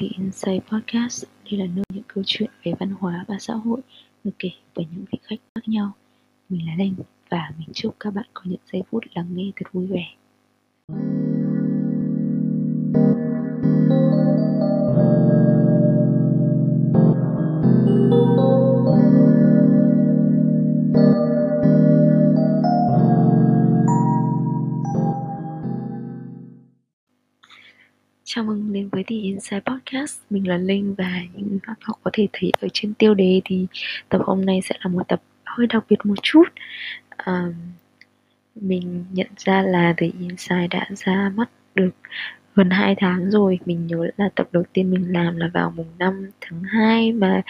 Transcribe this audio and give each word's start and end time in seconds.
The 0.00 0.06
Insight 0.18 0.62
Podcast. 0.72 1.24
Đây 1.50 1.60
là 1.60 1.66
nơi 1.66 1.84
những 1.92 2.02
câu 2.14 2.24
chuyện 2.26 2.50
về 2.64 2.72
văn 2.80 2.94
hóa 3.00 3.24
và 3.28 3.36
xã 3.38 3.54
hội 3.54 3.80
được 4.24 4.30
kể 4.38 4.48
bởi 4.76 4.86
những 4.94 5.04
vị 5.12 5.18
khách 5.22 5.36
khác 5.54 5.60
nhau. 5.66 5.92
Mình 6.48 6.66
là 6.66 6.74
Linh 6.78 6.94
và 7.30 7.50
mình 7.58 7.68
chúc 7.72 7.96
các 8.00 8.14
bạn 8.14 8.24
có 8.34 8.42
những 8.44 8.60
giây 8.72 8.82
phút 8.90 9.04
lắng 9.14 9.26
nghe 9.34 9.50
thật 9.56 9.72
vui 9.72 9.86
vẻ. 9.86 10.06
Chào 12.94 13.29
với 29.00 29.04
The 29.18 29.22
Inside 29.22 29.60
Podcast. 29.60 30.20
Mình 30.30 30.48
là 30.48 30.56
Linh 30.56 30.94
và 30.94 31.20
những 31.34 31.58
các 31.62 31.78
bạn 31.88 31.98
có 32.02 32.10
thể 32.14 32.28
thấy 32.32 32.52
ở 32.60 32.68
trên 32.72 32.94
tiêu 32.94 33.14
đề 33.14 33.40
thì 33.44 33.66
tập 34.08 34.20
hôm 34.24 34.44
nay 34.46 34.60
sẽ 34.64 34.74
là 34.80 34.90
một 34.90 35.08
tập 35.08 35.22
hơi 35.44 35.66
đặc 35.66 35.84
biệt 35.88 35.96
một 36.04 36.14
chút. 36.22 36.44
À, 37.08 37.44
Mình 38.54 39.04
nhận 39.12 39.26
ra 39.36 39.62
là 39.62 39.94
The 39.96 40.06
Inside 40.20 40.66
đã 40.70 40.86
ra 40.96 41.32
mắt 41.34 41.50
được 41.74 41.90
gần 42.54 42.70
2 42.70 42.94
tháng 42.98 43.30
rồi. 43.30 43.58
Mình 43.66 43.86
nhớ 43.86 44.10
là 44.16 44.28
tập 44.34 44.48
đầu 44.52 44.62
tiên 44.72 44.90
mình 44.90 45.12
làm 45.12 45.36
là 45.36 45.50
vào 45.54 45.70
mùng 45.76 45.98
5 45.98 46.30
tháng 46.40 46.62
2 46.62 47.12
Mà 47.12 47.42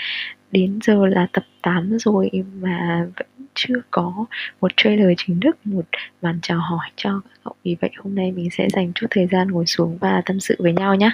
đến 0.52 0.78
giờ 0.82 1.06
là 1.06 1.26
tập 1.32 1.44
8 1.62 1.98
rồi 1.98 2.30
mà 2.60 3.06
vẫn 3.16 3.26
chưa 3.54 3.80
có 3.90 4.26
một 4.60 4.72
trailer 4.76 5.08
chính 5.16 5.40
thức, 5.40 5.56
một 5.64 5.84
màn 6.22 6.38
chào 6.42 6.58
hỏi 6.58 6.90
cho 6.96 7.20
các 7.24 7.40
cậu. 7.44 7.54
Vì 7.64 7.76
vậy 7.80 7.90
hôm 7.96 8.14
nay 8.14 8.32
mình 8.32 8.48
sẽ 8.50 8.68
dành 8.72 8.92
chút 8.94 9.06
thời 9.10 9.26
gian 9.26 9.48
ngồi 9.48 9.66
xuống 9.66 9.98
và 9.98 10.22
tâm 10.26 10.40
sự 10.40 10.56
với 10.58 10.72
nhau 10.72 10.94
nhé 10.94 11.10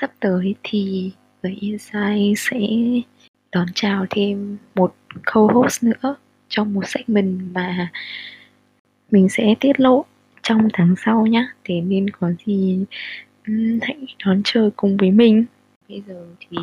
Sắp 0.00 0.10
tới 0.20 0.54
thì 0.62 1.10
với 1.42 1.56
Insight 1.60 2.38
sẽ 2.38 2.58
đón 3.52 3.66
chào 3.74 4.06
thêm 4.10 4.56
một 4.74 4.94
co-host 5.24 5.88
nữa 5.88 6.16
trong 6.48 6.74
một 6.74 6.86
segment 6.86 7.40
mà 7.54 7.88
mình 9.10 9.28
sẽ 9.28 9.54
tiết 9.60 9.80
lộ 9.80 10.04
trong 10.42 10.68
tháng 10.72 10.94
sau 11.04 11.26
nhé 11.26 11.46
Thế 11.64 11.80
nên 11.80 12.10
có 12.10 12.30
gì 12.46 12.84
hãy 13.82 14.06
đón 14.24 14.40
chờ 14.44 14.70
cùng 14.76 14.96
với 14.96 15.10
mình. 15.10 15.44
Bây 15.88 16.02
giờ 16.08 16.26
thì 16.40 16.56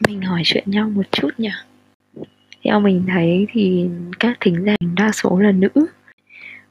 mình 0.00 0.20
hỏi 0.20 0.42
chuyện 0.44 0.64
nhau 0.66 0.90
một 0.90 1.12
chút 1.12 1.30
nhỉ 1.38 1.50
theo 2.64 2.80
mình 2.80 3.04
thấy 3.08 3.46
thì 3.52 3.88
các 4.18 4.36
thính 4.40 4.64
giả 4.64 4.76
đa 4.96 5.12
số 5.12 5.38
là 5.38 5.52
nữ 5.52 5.68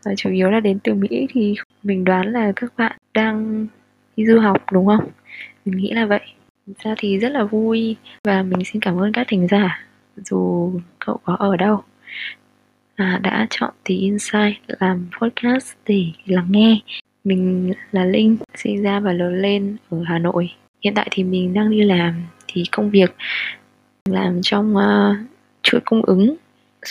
và 0.06 0.16
chủ 0.18 0.30
yếu 0.30 0.50
là 0.50 0.60
đến 0.60 0.80
từ 0.84 0.94
Mỹ 0.94 1.28
thì 1.34 1.56
mình 1.84 2.04
đoán 2.04 2.32
là 2.32 2.52
các 2.56 2.74
bạn 2.78 2.98
đang 3.14 3.68
đi 4.16 4.26
du 4.26 4.40
học 4.40 4.58
đúng 4.72 4.86
không? 4.86 5.10
Mình 5.66 5.78
nghĩ 5.78 5.92
là 5.92 6.06
vậy. 6.06 6.22
Ra 6.84 6.96
thì 6.98 7.20
rất 7.20 7.30
là 7.30 7.44
vui 7.44 7.96
và 8.24 8.44
mình 8.44 8.66
xin 8.66 8.82
cảm 8.82 9.00
ơn 9.00 9.12
các 9.12 9.28
thính 9.30 9.48
giả 9.48 9.86
dù 10.18 10.72
cậu 11.00 11.20
có 11.24 11.36
ở 11.40 11.58
đâu 11.58 11.84
à, 12.96 13.20
đã 13.24 13.48
chọn 13.50 13.74
The 13.86 13.96
Insight 13.96 14.56
làm 14.68 15.08
podcast 15.22 15.74
để 15.86 16.06
lắng 16.26 16.48
nghe. 16.50 16.80
Mình 17.24 17.74
là 17.92 18.06
Linh, 18.06 18.38
sinh 18.56 18.84
ra 18.84 19.00
và 19.00 19.14
lớn 19.14 19.42
lên 19.42 19.78
ở 19.90 20.04
Hà 20.06 20.20
Nội. 20.20 20.50
Hiện 20.82 20.94
tại 20.94 21.08
thì 21.12 21.24
mình 21.24 21.54
đang 21.54 21.70
đi 21.70 21.82
làm 21.82 22.14
thì 22.56 22.64
công 22.72 22.90
việc 22.90 23.16
làm 24.10 24.42
trong 24.42 24.76
uh, 24.76 25.18
chuỗi 25.64 25.82
cung 25.86 26.02
ứng 26.02 26.36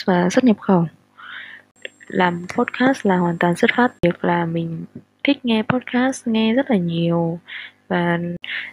và 0.05 0.29
xuất 0.29 0.43
nhập 0.43 0.59
khẩu. 0.59 0.87
Làm 2.07 2.45
podcast 2.57 3.05
là 3.05 3.17
hoàn 3.17 3.37
toàn 3.37 3.55
xuất 3.55 3.71
phát 3.77 3.91
việc 4.01 4.25
là 4.25 4.45
mình 4.45 4.85
thích 5.23 5.45
nghe 5.45 5.63
podcast 5.63 6.27
nghe 6.27 6.53
rất 6.53 6.71
là 6.71 6.77
nhiều. 6.77 7.39
Và 7.87 8.19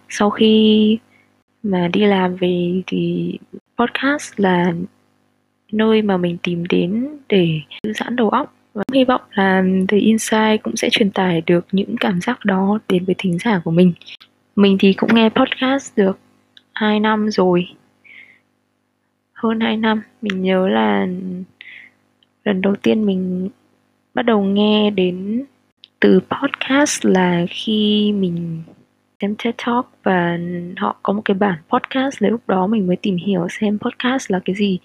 sau 0.08 0.30
khi 0.30 0.98
mà 1.62 1.88
đi 1.88 2.04
làm 2.04 2.36
về 2.36 2.82
thì 2.86 3.38
podcast 3.78 4.32
là 4.36 4.72
nơi 5.72 6.02
mà 6.02 6.16
mình 6.16 6.38
tìm 6.42 6.64
đến 6.66 7.08
để 7.28 7.60
thư 7.82 7.92
giãn 7.92 8.16
đầu 8.16 8.28
óc. 8.28 8.54
Và 8.74 8.82
hy 8.92 9.04
vọng 9.04 9.20
là 9.30 9.64
The 9.88 9.96
Insight 9.96 10.62
cũng 10.62 10.76
sẽ 10.76 10.88
truyền 10.90 11.10
tải 11.10 11.42
được 11.46 11.66
những 11.72 11.96
cảm 12.00 12.20
giác 12.20 12.44
đó 12.44 12.78
đến 12.88 13.04
với 13.04 13.14
thính 13.18 13.38
giả 13.38 13.60
của 13.64 13.70
mình. 13.70 13.92
Mình 14.56 14.76
thì 14.80 14.92
cũng 14.92 15.14
nghe 15.14 15.28
podcast 15.28 15.96
được 15.96 16.18
2 16.82 17.00
năm 17.00 17.30
rồi. 17.30 17.68
Hơn 19.32 19.60
2 19.60 19.76
năm, 19.76 20.02
mình 20.22 20.42
nhớ 20.42 20.68
là 20.68 21.06
lần 22.44 22.60
đầu 22.60 22.74
tiên 22.82 23.06
mình 23.06 23.48
bắt 24.14 24.22
đầu 24.22 24.42
nghe 24.42 24.90
đến 24.90 25.44
từ 26.00 26.20
podcast 26.20 27.04
là 27.04 27.46
khi 27.50 28.12
mình 28.12 28.62
xem 29.22 29.34
TED 29.44 29.54
Talk 29.66 29.86
và 30.02 30.38
họ 30.76 30.96
có 31.02 31.12
một 31.12 31.22
cái 31.24 31.34
bản 31.34 31.58
podcast 31.68 32.22
lúc 32.22 32.40
đó 32.46 32.66
mình 32.66 32.86
mới 32.86 32.96
tìm 32.96 33.16
hiểu 33.16 33.46
xem 33.60 33.78
podcast 33.78 34.30
là 34.30 34.40
cái 34.44 34.56
gì. 34.56 34.78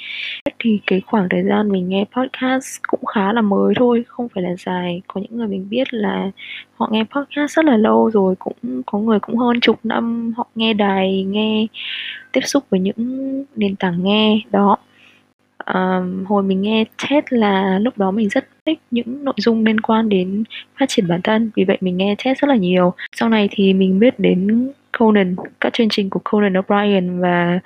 Thì 0.60 0.80
cái 0.88 1.02
khoảng 1.02 1.30
thời 1.30 1.44
gian 1.44 1.70
mình 1.70 1.90
nghe 1.90 2.06
podcast 2.18 2.82
cũng 2.88 3.06
khá 3.06 3.34
là 3.34 3.42
mới 3.42 3.74
thôi 3.78 4.06
không 4.08 4.30
phải 4.30 4.44
là 4.44 4.56
dài. 4.56 5.02
Có 5.08 5.22
những 5.22 5.38
người 5.38 5.48
mình 5.48 5.70
biết 5.70 5.94
là 5.94 6.32
họ 6.76 6.90
nghe 6.92 7.04
podcast 7.04 7.56
rất 7.56 7.66
là 7.66 7.78
lâu 7.78 8.12
rồi 8.12 8.36
cũng 8.40 8.84
có 8.86 9.00
người 9.00 9.20
cũng 9.20 9.38
hơn 9.38 9.60
chục 9.60 9.80
năm 9.84 10.34
họ 10.38 10.48
nghe 10.56 10.74
đài 10.74 11.24
nghe 11.24 11.68
tiếp 12.32 12.42
xúc 12.44 12.64
với 12.70 12.80
những 12.80 13.46
nền 13.56 13.76
tảng 13.76 14.04
nghe 14.04 14.42
đó. 14.52 14.78
Um, 15.74 16.24
hồi 16.26 16.44
mình 16.44 16.62
nghe 16.62 16.86
TED 16.98 17.24
là 17.30 17.80
lúc 17.80 17.98
đó 17.98 18.12
mình 18.12 18.30
rất 18.30 18.46
thích 18.68 18.80
những 18.92 19.24
nội 19.24 19.36
dung 19.38 19.66
liên 19.66 19.80
quan 19.80 20.10
đến 20.10 20.44
phát 20.80 20.86
triển 20.90 21.08
bản 21.08 21.22
thân. 21.22 21.52
Vì 21.56 21.64
vậy 21.64 21.78
mình 21.82 21.98
nghe 21.98 22.16
TED 22.24 22.38
rất 22.38 22.48
là 22.48 22.56
nhiều. 22.56 22.94
Sau 23.16 23.30
này 23.30 23.50
thì 23.52 23.74
mình 23.74 24.00
biết 24.00 24.20
đến 24.20 24.72
Conan, 25.00 25.36
các 25.60 25.74
chương 25.74 25.90
trình 25.90 26.10
của 26.10 26.20
Conan 26.24 26.54
O'Brien 26.54 27.20
và 27.20 27.60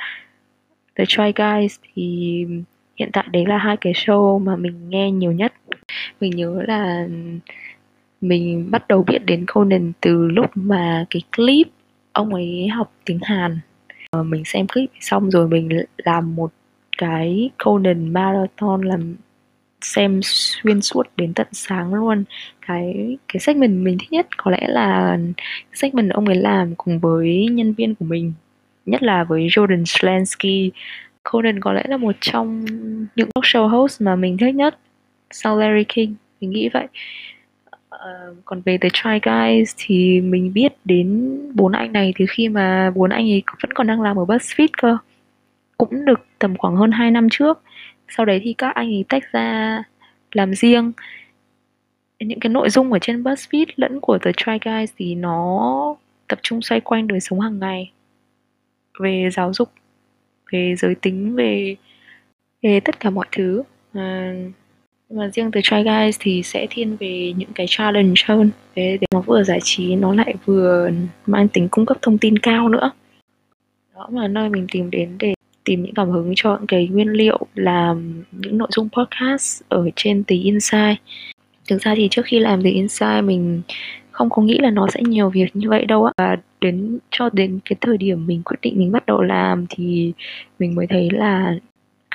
The 0.95 1.05
Try 1.07 1.31
Guys. 1.35 1.79
Thì 1.93 2.45
hiện 2.95 3.09
tại 3.13 3.25
đấy 3.31 3.45
là 3.45 3.57
hai 3.57 3.77
cái 3.77 3.93
show 3.93 4.39
mà 4.39 4.55
mình 4.55 4.89
nghe 4.89 5.11
nhiều 5.11 5.31
nhất. 5.31 5.53
Mình 6.21 6.31
nhớ 6.35 6.63
là 6.67 7.07
mình 8.21 8.71
bắt 8.71 8.87
đầu 8.87 9.03
biết 9.03 9.25
đến 9.25 9.45
Conan 9.47 9.91
từ 10.01 10.27
lúc 10.27 10.51
mà 10.55 11.05
cái 11.09 11.21
clip 11.37 11.67
ông 12.13 12.33
ấy 12.33 12.67
học 12.67 12.93
tiếng 13.05 13.19
Hàn. 13.21 13.59
Ờ, 14.09 14.23
mình 14.23 14.45
xem 14.45 14.67
clip 14.67 14.89
xong 14.99 15.31
rồi 15.31 15.47
mình 15.47 15.69
làm 15.97 16.35
một 16.35 16.51
cái 16.97 17.49
Conan 17.57 18.13
Marathon 18.13 18.81
làm 18.81 19.15
xem 19.81 20.19
xuyên 20.23 20.81
suốt 20.81 21.03
đến 21.17 21.33
tận 21.33 21.47
sáng 21.51 21.93
luôn. 21.93 22.23
Cái 22.67 23.17
cái 23.27 23.39
segment 23.39 23.83
mình 23.83 23.97
thích 23.97 24.11
nhất 24.11 24.27
có 24.37 24.51
lẽ 24.51 24.67
là 24.67 25.17
segment 25.73 26.09
ông 26.09 26.25
ấy 26.25 26.35
làm 26.35 26.75
cùng 26.75 26.99
với 26.99 27.47
nhân 27.51 27.73
viên 27.73 27.95
của 27.95 28.05
mình 28.05 28.33
nhất 28.85 29.03
là 29.03 29.23
với 29.23 29.47
Jordan 29.47 29.83
Slansky. 29.85 30.71
Conan 31.23 31.59
có 31.59 31.73
lẽ 31.73 31.83
là 31.87 31.97
một 31.97 32.15
trong 32.21 32.65
những 33.15 33.29
talk 33.31 33.43
show 33.43 33.67
host 33.67 34.01
mà 34.01 34.15
mình 34.15 34.37
thích 34.37 34.55
nhất 34.55 34.77
sau 35.31 35.57
Larry 35.57 35.83
King 35.83 36.15
mình 36.41 36.49
nghĩ 36.49 36.69
vậy. 36.69 36.87
Uh, 37.95 38.37
còn 38.45 38.61
về 38.65 38.77
The 38.77 38.89
Try 38.93 39.19
Guys 39.23 39.75
thì 39.77 40.21
mình 40.21 40.53
biết 40.53 40.73
đến 40.85 41.37
bốn 41.53 41.71
anh 41.71 41.93
này 41.93 42.13
từ 42.19 42.25
khi 42.29 42.49
mà 42.49 42.91
bốn 42.95 43.09
anh 43.09 43.31
ấy 43.31 43.43
vẫn 43.61 43.73
còn 43.73 43.87
đang 43.87 44.01
làm 44.01 44.19
ở 44.19 44.25
BuzzFeed 44.25 44.67
cơ. 44.81 44.97
Cũng 45.77 46.05
được 46.05 46.25
tầm 46.39 46.57
khoảng 46.57 46.75
hơn 46.75 46.91
2 46.91 47.11
năm 47.11 47.27
trước 47.31 47.61
sau 48.17 48.25
đấy 48.25 48.41
thì 48.43 48.53
các 48.53 48.75
anh 48.75 48.87
ấy 48.87 49.05
tách 49.09 49.31
ra 49.31 49.83
làm 50.31 50.53
riêng. 50.53 50.91
Những 52.19 52.39
cái 52.39 52.49
nội 52.49 52.69
dung 52.69 52.93
ở 52.93 52.99
trên 52.99 53.23
BuzzFeed 53.23 53.65
lẫn 53.75 53.99
của 53.99 54.17
The 54.17 54.31
Try 54.37 54.51
Guys 54.65 54.91
thì 54.97 55.15
nó 55.15 55.95
tập 56.27 56.39
trung 56.41 56.61
xoay 56.61 56.81
quanh 56.81 57.07
đời 57.07 57.19
sống 57.19 57.39
hàng 57.39 57.59
ngày. 57.59 57.91
Về 58.99 59.29
giáo 59.33 59.53
dục 59.53 59.69
về 60.51 60.75
giới 60.77 60.95
tính 60.95 61.35
về 61.35 61.75
về 62.61 62.79
tất 62.79 62.99
cả 62.99 63.09
mọi 63.09 63.25
thứ. 63.31 63.63
À, 63.93 64.33
mà 65.09 65.27
riêng 65.27 65.51
The 65.51 65.61
Try 65.63 65.83
Guys 65.83 66.17
thì 66.19 66.43
sẽ 66.43 66.67
thiên 66.69 66.97
về 66.97 67.33
những 67.37 67.53
cái 67.55 67.65
challenge 67.69 68.21
hơn. 68.25 68.51
Để, 68.75 68.97
để 69.01 69.07
nó 69.13 69.21
vừa 69.21 69.43
giải 69.43 69.59
trí 69.63 69.95
nó 69.95 70.13
lại 70.15 70.33
vừa 70.45 70.89
mang 71.25 71.47
tính 71.47 71.67
cung 71.71 71.85
cấp 71.85 71.97
thông 72.01 72.17
tin 72.17 72.39
cao 72.39 72.69
nữa. 72.69 72.91
Đó 73.95 74.09
là 74.11 74.27
nơi 74.27 74.49
mình 74.49 74.67
tìm 74.71 74.91
đến 74.91 75.15
để 75.19 75.33
tìm 75.63 75.83
những 75.83 75.93
cảm 75.93 76.09
hứng 76.09 76.33
cho 76.35 76.57
những 76.57 76.67
cái 76.67 76.87
nguyên 76.87 77.09
liệu, 77.09 77.39
làm 77.55 78.23
những 78.31 78.57
nội 78.57 78.67
dung 78.71 78.89
podcast 78.89 79.61
ở 79.69 79.89
trên 79.95 80.23
tí 80.23 80.41
Insight. 80.43 80.99
Thực 81.69 81.81
ra 81.81 81.95
thì 81.95 82.07
trước 82.11 82.25
khi 82.25 82.39
làm 82.39 82.63
tí 82.63 82.71
Insight, 82.71 83.23
mình 83.23 83.61
không 84.11 84.29
có 84.29 84.41
nghĩ 84.41 84.57
là 84.57 84.69
nó 84.69 84.87
sẽ 84.93 85.01
nhiều 85.03 85.29
việc 85.29 85.55
như 85.55 85.69
vậy 85.69 85.85
đâu 85.85 86.05
ạ. 86.05 86.11
Và 86.17 86.37
đến, 86.61 86.99
cho 87.11 87.29
đến 87.33 87.59
cái 87.65 87.75
thời 87.81 87.97
điểm 87.97 88.27
mình 88.27 88.41
quyết 88.43 88.57
định 88.61 88.79
mình 88.79 88.91
bắt 88.91 89.05
đầu 89.05 89.21
làm 89.21 89.65
thì 89.69 90.13
mình 90.59 90.75
mới 90.75 90.87
thấy 90.87 91.09
là 91.11 91.55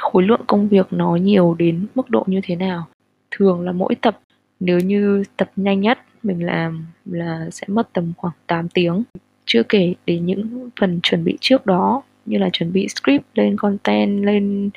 khối 0.00 0.22
lượng 0.22 0.40
công 0.46 0.68
việc 0.68 0.86
nó 0.90 1.16
nhiều 1.16 1.54
đến 1.58 1.86
mức 1.94 2.10
độ 2.10 2.24
như 2.26 2.40
thế 2.44 2.56
nào. 2.56 2.86
Thường 3.30 3.60
là 3.60 3.72
mỗi 3.72 3.94
tập, 3.94 4.20
nếu 4.60 4.78
như 4.78 5.24
tập 5.36 5.50
nhanh 5.56 5.80
nhất, 5.80 5.98
mình 6.22 6.46
làm 6.46 6.86
là 7.04 7.48
sẽ 7.52 7.66
mất 7.68 7.88
tầm 7.92 8.12
khoảng 8.16 8.34
8 8.46 8.68
tiếng. 8.68 9.02
Chưa 9.44 9.62
kể 9.62 9.94
đến 10.06 10.26
những 10.26 10.70
phần 10.80 11.00
chuẩn 11.02 11.24
bị 11.24 11.38
trước 11.40 11.66
đó 11.66 12.02
như 12.26 12.38
là 12.38 12.50
chuẩn 12.52 12.72
bị 12.72 12.88
script 12.88 13.24
lên 13.34 13.56
content, 13.56 14.24
lên 14.24 14.70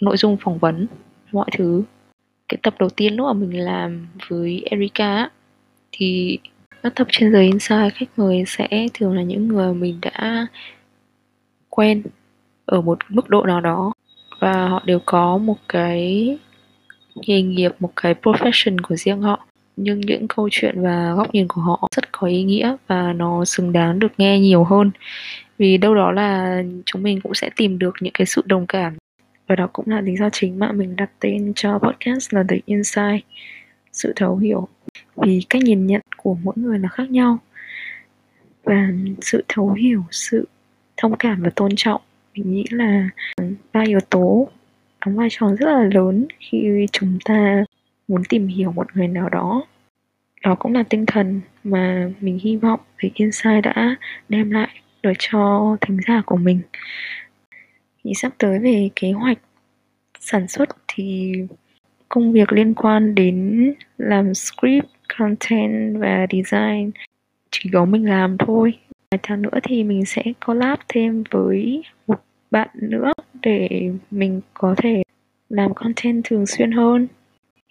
nội 0.00 0.16
dung 0.16 0.36
phỏng 0.40 0.58
vấn, 0.58 0.86
mọi 1.32 1.46
thứ. 1.56 1.82
Cái 2.48 2.58
tập 2.62 2.74
đầu 2.78 2.88
tiên 2.88 3.14
lúc 3.14 3.26
mà 3.26 3.32
mình 3.32 3.64
làm 3.64 4.06
với 4.28 4.62
Erica 4.70 5.30
thì 5.92 6.38
các 6.82 6.92
tập 6.96 7.06
trên 7.10 7.32
giới 7.32 7.44
Inside 7.44 7.90
khách 7.94 8.18
mời 8.18 8.44
sẽ 8.46 8.86
thường 8.94 9.16
là 9.16 9.22
những 9.22 9.48
người 9.48 9.74
mình 9.74 9.98
đã 10.02 10.46
quen 11.68 12.02
ở 12.66 12.80
một 12.80 12.98
mức 13.08 13.28
độ 13.28 13.44
nào 13.46 13.60
đó 13.60 13.92
và 14.40 14.68
họ 14.68 14.82
đều 14.86 15.00
có 15.04 15.38
một 15.38 15.56
cái 15.68 16.38
nghề 17.14 17.42
nghiệp, 17.42 17.72
một 17.80 17.92
cái 17.96 18.14
profession 18.22 18.76
của 18.82 18.96
riêng 18.96 19.22
họ 19.22 19.46
nhưng 19.76 20.00
những 20.00 20.28
câu 20.28 20.48
chuyện 20.52 20.82
và 20.82 21.14
góc 21.16 21.34
nhìn 21.34 21.48
của 21.48 21.60
họ 21.60 21.88
rất 21.96 22.12
có 22.12 22.26
ý 22.26 22.42
nghĩa 22.42 22.76
và 22.86 23.12
nó 23.12 23.44
xứng 23.44 23.72
đáng 23.72 23.98
được 23.98 24.12
nghe 24.18 24.40
nhiều 24.40 24.64
hơn. 24.64 24.90
Vì 25.58 25.76
đâu 25.76 25.94
đó 25.94 26.12
là 26.12 26.62
chúng 26.86 27.02
mình 27.02 27.20
cũng 27.20 27.34
sẽ 27.34 27.50
tìm 27.56 27.78
được 27.78 27.94
những 28.00 28.12
cái 28.12 28.26
sự 28.26 28.42
đồng 28.44 28.66
cảm. 28.66 28.96
Và 29.46 29.56
đó 29.56 29.68
cũng 29.72 29.88
là 29.88 30.00
lý 30.00 30.16
do 30.16 30.30
chính 30.30 30.58
mà 30.58 30.72
mình 30.72 30.96
đặt 30.96 31.10
tên 31.20 31.52
cho 31.56 31.78
podcast 31.78 32.34
là 32.34 32.44
The 32.48 32.56
Insight 32.66 33.24
sự 33.92 34.12
thấu 34.16 34.36
hiểu. 34.36 34.68
Vì 35.16 35.40
cách 35.48 35.62
nhìn 35.62 35.86
nhận 35.86 36.00
của 36.16 36.36
mỗi 36.42 36.54
người 36.56 36.78
là 36.78 36.88
khác 36.88 37.10
nhau. 37.10 37.38
Và 38.64 38.88
sự 39.20 39.44
thấu 39.48 39.72
hiểu, 39.72 40.04
sự 40.10 40.48
thông 40.96 41.16
cảm 41.16 41.42
và 41.42 41.50
tôn 41.56 41.70
trọng, 41.76 42.00
mình 42.34 42.54
nghĩ 42.54 42.64
là 42.70 43.08
ba 43.72 43.82
yếu 43.86 44.00
tố 44.10 44.48
đóng 45.06 45.16
vai 45.16 45.28
trò 45.30 45.46
rất 45.58 45.66
là 45.66 45.88
lớn 45.94 46.26
khi 46.38 46.86
chúng 46.92 47.18
ta 47.24 47.64
muốn 48.08 48.22
tìm 48.28 48.46
hiểu 48.46 48.72
một 48.72 48.96
người 48.96 49.08
nào 49.08 49.28
đó. 49.28 49.66
Đó 50.42 50.54
cũng 50.54 50.74
là 50.74 50.82
tinh 50.82 51.06
thần 51.06 51.40
mà 51.64 52.10
mình 52.20 52.38
hy 52.42 52.56
vọng 52.56 52.80
về 53.02 53.10
Insight 53.14 53.62
đã 53.62 53.96
đem 54.28 54.50
lại 54.50 54.68
được 55.02 55.12
cho 55.18 55.76
thính 55.80 55.98
giả 56.08 56.22
của 56.26 56.36
mình. 56.36 56.60
Thì 58.04 58.12
sắp 58.14 58.32
tới 58.38 58.58
về 58.58 58.88
kế 58.96 59.12
hoạch 59.12 59.38
sản 60.20 60.48
xuất 60.48 60.68
thì 60.88 61.32
công 62.08 62.32
việc 62.32 62.52
liên 62.52 62.74
quan 62.74 63.14
đến 63.14 63.74
làm 63.98 64.34
script, 64.34 64.86
content 65.18 65.98
và 66.00 66.26
design 66.32 66.90
chỉ 67.50 67.70
có 67.72 67.84
mình 67.84 68.08
làm 68.08 68.38
thôi. 68.38 68.78
Vài 69.10 69.18
tháng 69.22 69.42
nữa 69.42 69.58
thì 69.62 69.84
mình 69.84 70.04
sẽ 70.04 70.22
collab 70.46 70.78
thêm 70.88 71.24
với 71.30 71.82
một 72.06 72.20
bạn 72.50 72.68
nữa 72.72 73.12
để 73.42 73.90
mình 74.10 74.40
có 74.54 74.74
thể 74.78 75.02
làm 75.48 75.74
content 75.74 76.24
thường 76.24 76.46
xuyên 76.46 76.72
hơn 76.72 77.06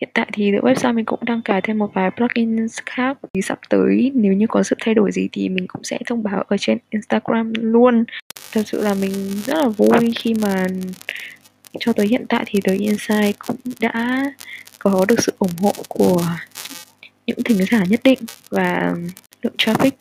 hiện 0.01 0.09
tại 0.13 0.29
thì 0.33 0.51
website 0.51 0.93
mình 0.93 1.05
cũng 1.05 1.25
đang 1.25 1.41
cài 1.41 1.61
thêm 1.61 1.77
một 1.77 1.93
vài 1.93 2.11
plugins 2.11 2.79
khác. 2.85 3.17
Thì 3.33 3.41
sắp 3.41 3.59
tới 3.69 4.11
nếu 4.15 4.33
như 4.33 4.47
có 4.47 4.63
sự 4.63 4.75
thay 4.79 4.93
đổi 4.93 5.11
gì 5.11 5.29
thì 5.31 5.49
mình 5.49 5.67
cũng 5.67 5.83
sẽ 5.83 5.99
thông 6.05 6.23
báo 6.23 6.43
ở 6.47 6.57
trên 6.59 6.77
Instagram 6.89 7.53
luôn. 7.55 8.03
Thật 8.51 8.61
sự 8.65 8.81
là 8.81 8.93
mình 8.93 9.11
rất 9.45 9.57
là 9.57 9.67
vui 9.67 10.13
khi 10.15 10.33
mà 10.33 10.67
cho 11.79 11.93
tới 11.93 12.07
hiện 12.07 12.25
tại 12.29 12.43
thì 12.47 12.59
tới 12.63 12.77
Insight 12.77 13.39
cũng 13.47 13.57
đã 13.79 14.23
có 14.79 15.05
được 15.07 15.19
sự 15.23 15.33
ủng 15.39 15.55
hộ 15.61 15.73
của 15.87 16.23
những 17.25 17.43
thính 17.45 17.65
giả 17.71 17.83
nhất 17.89 17.99
định 18.03 18.19
và 18.49 18.95
lượng 19.41 19.55
traffic 19.57 19.91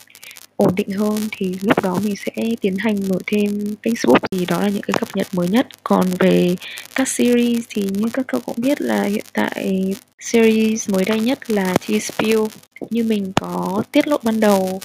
ổn 0.57 0.75
định 0.75 0.89
hơn 0.89 1.19
thì 1.31 1.55
lúc 1.61 1.83
đó 1.83 1.99
mình 2.03 2.15
sẽ 2.15 2.31
tiến 2.61 2.77
hành 2.77 2.95
mở 3.09 3.17
thêm 3.27 3.75
Facebook 3.83 4.17
thì 4.31 4.45
đó 4.45 4.61
là 4.61 4.69
những 4.69 4.81
cái 4.81 4.95
cập 4.99 5.09
nhật 5.15 5.27
mới 5.33 5.47
nhất. 5.47 5.67
Còn 5.83 6.05
về 6.19 6.55
các 6.95 7.07
series 7.07 7.63
thì 7.69 7.81
như 7.81 8.09
các 8.13 8.27
cậu 8.27 8.41
cũng 8.45 8.55
biết 8.57 8.81
là 8.81 9.03
hiện 9.03 9.25
tại 9.33 9.95
series 10.19 10.89
mới 10.89 11.05
đây 11.05 11.19
nhất 11.19 11.49
là 11.49 11.75
T-Spill 11.85 12.47
như 12.89 13.03
mình 13.03 13.33
có 13.35 13.83
tiết 13.91 14.07
lộ 14.07 14.17
ban 14.23 14.39
đầu, 14.39 14.79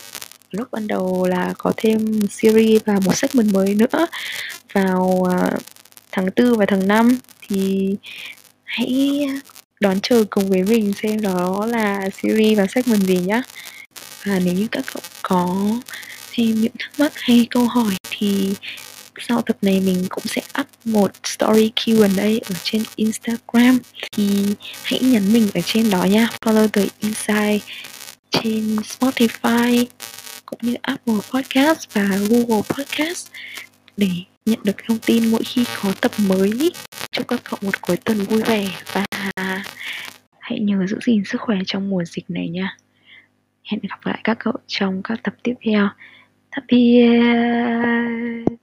lúc 0.51 0.69
ban 0.73 0.87
đầu 0.87 1.27
là 1.27 1.55
có 1.59 1.73
thêm 1.77 2.21
series 2.31 2.83
và 2.85 3.01
một 3.05 3.17
segment 3.17 3.53
mới 3.53 3.75
nữa 3.75 4.07
vào 4.73 5.29
à, 5.31 5.51
tháng 6.13 6.29
4 6.37 6.59
và 6.59 6.67
tháng 6.69 6.89
5 6.89 7.19
thì 7.49 7.89
hãy 8.65 9.27
đón 9.81 10.01
chờ 10.03 10.25
cùng 10.31 10.51
với 10.51 10.63
mình 10.63 10.93
xem 11.03 11.21
đó 11.21 11.67
là 11.67 12.11
series 12.23 12.59
và 12.59 12.67
segment 12.67 13.03
gì 13.03 13.19
nhá 13.19 13.43
và 14.25 14.39
nếu 14.45 14.55
như 14.55 14.67
các 14.71 14.85
cậu 14.95 15.03
có 15.23 15.71
thêm 16.33 16.61
những 16.61 16.73
thắc 16.79 17.01
mắc 17.01 17.13
hay 17.17 17.47
câu 17.51 17.65
hỏi 17.65 17.95
thì 18.11 18.55
sau 19.19 19.43
tập 19.43 19.57
này 19.63 19.81
mình 19.81 20.07
cũng 20.09 20.25
sẽ 20.27 20.43
up 20.61 20.67
một 20.85 21.11
story 21.25 21.73
Q&A 21.77 22.39
ở 22.49 22.55
trên 22.63 22.83
Instagram. 22.97 23.79
Thì 24.13 24.47
hãy 24.83 25.01
nhấn 25.01 25.33
mình 25.33 25.49
ở 25.55 25.61
trên 25.65 25.91
đó 25.91 26.05
nha. 26.05 26.29
Follow 26.41 26.69
the 26.69 26.87
insight 27.01 27.63
trên 28.31 28.77
Spotify 28.77 29.85
cũng 30.47 30.59
như 30.63 30.75
Apple 30.83 31.15
Podcast 31.31 31.95
và 31.95 32.09
Google 32.31 32.63
Podcast 32.69 33.29
để 33.97 34.11
nhận 34.47 34.59
được 34.65 34.77
thông 34.89 34.99
tin 34.99 35.31
mỗi 35.31 35.43
khi 35.45 35.65
có 35.83 35.93
tập 36.01 36.13
mới 36.19 36.73
chúc 37.13 37.29
các 37.29 37.41
cậu 37.45 37.59
một 37.63 37.81
cuối 37.83 37.97
tuần 37.97 38.25
vui 38.25 38.43
vẻ 38.43 38.69
và 38.93 39.05
hãy 40.39 40.61
nhớ 40.61 40.87
giữ 40.87 40.99
gìn 41.07 41.23
sức 41.25 41.41
khỏe 41.41 41.57
trong 41.67 41.91
mùa 41.91 42.05
dịch 42.05 42.31
này 42.31 42.49
nha 42.49 42.77
hẹn 43.71 43.81
gặp 43.91 43.99
lại 44.05 44.21
các 44.25 44.37
cậu 44.41 44.55
trong 44.67 45.03
các 45.05 45.21
tập 45.23 45.35
tiếp 45.43 45.55
theo. 45.65 45.89
Tạm 46.51 46.65
biệt. 46.69 48.61